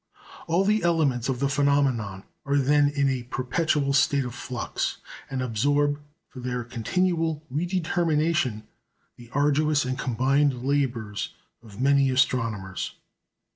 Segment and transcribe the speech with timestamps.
[0.47, 4.97] All the elements of the phenomenon are then in a perpetual state of flux,
[5.29, 8.63] and absorb for their continual redetermination,
[9.17, 12.95] the arduous and combined labours of many astronomers.